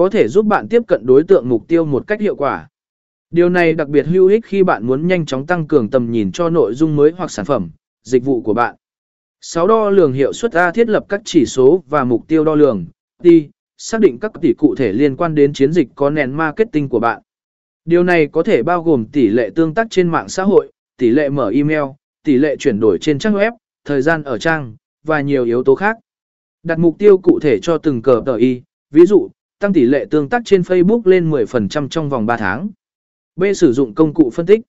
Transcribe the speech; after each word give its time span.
có 0.00 0.10
thể 0.10 0.28
giúp 0.28 0.46
bạn 0.46 0.68
tiếp 0.68 0.82
cận 0.88 1.06
đối 1.06 1.24
tượng 1.24 1.48
mục 1.48 1.68
tiêu 1.68 1.84
một 1.84 2.06
cách 2.06 2.20
hiệu 2.20 2.36
quả. 2.36 2.68
Điều 3.30 3.48
này 3.48 3.72
đặc 3.72 3.88
biệt 3.88 4.06
hữu 4.06 4.26
ích 4.26 4.44
khi 4.44 4.62
bạn 4.62 4.86
muốn 4.86 5.06
nhanh 5.06 5.26
chóng 5.26 5.46
tăng 5.46 5.66
cường 5.66 5.90
tầm 5.90 6.10
nhìn 6.10 6.32
cho 6.32 6.50
nội 6.50 6.74
dung 6.74 6.96
mới 6.96 7.12
hoặc 7.16 7.30
sản 7.30 7.44
phẩm, 7.44 7.70
dịch 8.02 8.24
vụ 8.24 8.42
của 8.42 8.54
bạn. 8.54 8.76
6. 9.40 9.66
Đo 9.66 9.90
lường 9.90 10.12
hiệu 10.12 10.32
suất 10.32 10.52
A 10.52 10.70
thiết 10.70 10.88
lập 10.88 11.04
các 11.08 11.20
chỉ 11.24 11.46
số 11.46 11.84
và 11.88 12.04
mục 12.04 12.28
tiêu 12.28 12.44
đo 12.44 12.54
lường. 12.54 12.86
D. 13.24 13.28
Xác 13.76 14.00
định 14.00 14.18
các 14.18 14.32
tỷ 14.40 14.52
cụ 14.58 14.74
thể 14.74 14.92
liên 14.92 15.16
quan 15.16 15.34
đến 15.34 15.52
chiến 15.52 15.72
dịch 15.72 15.88
có 15.94 16.10
nền 16.10 16.32
marketing 16.32 16.88
của 16.88 17.00
bạn. 17.00 17.22
Điều 17.84 18.04
này 18.04 18.26
có 18.26 18.42
thể 18.42 18.62
bao 18.62 18.82
gồm 18.82 19.04
tỷ 19.12 19.28
lệ 19.28 19.50
tương 19.54 19.74
tác 19.74 19.86
trên 19.90 20.08
mạng 20.08 20.28
xã 20.28 20.42
hội, 20.42 20.72
tỷ 20.98 21.10
lệ 21.10 21.28
mở 21.28 21.50
email, 21.50 21.84
tỷ 22.24 22.36
lệ 22.36 22.56
chuyển 22.56 22.80
đổi 22.80 22.98
trên 22.98 23.18
trang 23.18 23.34
web, 23.34 23.52
thời 23.84 24.02
gian 24.02 24.22
ở 24.22 24.38
trang, 24.38 24.76
và 25.04 25.20
nhiều 25.20 25.44
yếu 25.44 25.64
tố 25.64 25.74
khác. 25.74 25.96
Đặt 26.62 26.78
mục 26.78 26.98
tiêu 26.98 27.18
cụ 27.18 27.40
thể 27.42 27.58
cho 27.62 27.78
từng 27.78 28.02
cờ 28.02 28.22
tờ 28.26 28.36
y, 28.36 28.62
ví 28.90 29.06
dụ, 29.06 29.30
tăng 29.60 29.72
tỷ 29.72 29.84
lệ 29.84 30.06
tương 30.10 30.28
tác 30.28 30.42
trên 30.44 30.60
Facebook 30.60 31.02
lên 31.04 31.30
10% 31.30 31.88
trong 31.88 32.08
vòng 32.08 32.26
3 32.26 32.36
tháng. 32.36 32.68
B. 33.36 33.44
Sử 33.54 33.72
dụng 33.72 33.94
công 33.94 34.14
cụ 34.14 34.30
phân 34.30 34.46
tích. 34.46 34.60